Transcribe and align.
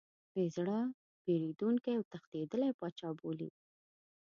بې 0.33 0.43
زړه، 0.55 0.79
بېرندوکی 1.23 1.91
او 1.97 2.03
تښتېدلی 2.11 2.71
پاچا 2.79 3.09
بولي. 3.19 3.49